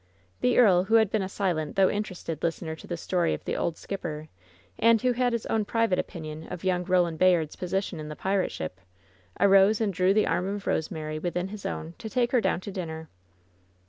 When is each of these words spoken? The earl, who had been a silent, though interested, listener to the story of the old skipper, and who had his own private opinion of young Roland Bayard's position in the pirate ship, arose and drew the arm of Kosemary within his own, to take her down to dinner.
The 0.39 0.57
earl, 0.57 0.85
who 0.85 0.95
had 0.95 1.11
been 1.11 1.21
a 1.21 1.29
silent, 1.29 1.75
though 1.75 1.91
interested, 1.91 2.41
listener 2.41 2.75
to 2.75 2.87
the 2.87 2.97
story 2.97 3.35
of 3.35 3.45
the 3.45 3.55
old 3.55 3.77
skipper, 3.77 4.29
and 4.79 4.99
who 4.99 5.11
had 5.11 5.31
his 5.31 5.45
own 5.45 5.63
private 5.63 5.99
opinion 5.99 6.47
of 6.51 6.63
young 6.63 6.83
Roland 6.85 7.19
Bayard's 7.19 7.55
position 7.55 7.99
in 7.99 8.09
the 8.09 8.15
pirate 8.15 8.51
ship, 8.51 8.81
arose 9.39 9.79
and 9.79 9.93
drew 9.93 10.11
the 10.11 10.25
arm 10.25 10.47
of 10.55 10.63
Kosemary 10.65 11.21
within 11.21 11.49
his 11.49 11.67
own, 11.67 11.93
to 11.99 12.09
take 12.09 12.31
her 12.31 12.41
down 12.41 12.61
to 12.61 12.71
dinner. 12.71 13.09